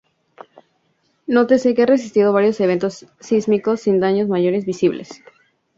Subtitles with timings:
[1.27, 5.21] Nótese que ha resistido varios eventos sísmicos sin daños mayores visibles.